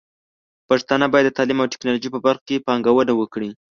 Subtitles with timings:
[0.69, 3.49] پښتانه بايد د تعليم او ټکنالوژۍ په برخه کې پانګونه وکړي.